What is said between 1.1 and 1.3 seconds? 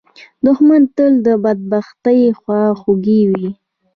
د